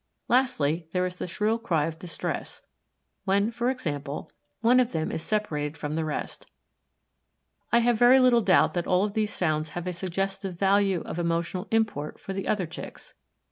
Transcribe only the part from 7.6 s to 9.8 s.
I have very little doubt that all of these sounds